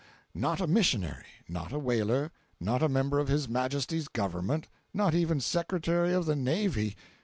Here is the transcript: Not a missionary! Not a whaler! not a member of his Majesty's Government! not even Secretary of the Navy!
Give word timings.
Not 0.33 0.59
a 0.59 0.65
missionary! 0.65 1.27
Not 1.47 1.71
a 1.71 1.77
whaler! 1.77 2.31
not 2.59 2.81
a 2.81 2.89
member 2.89 3.19
of 3.19 3.27
his 3.27 3.47
Majesty's 3.47 4.07
Government! 4.07 4.67
not 4.95 5.13
even 5.13 5.39
Secretary 5.39 6.11
of 6.11 6.25
the 6.25 6.35
Navy! 6.35 6.95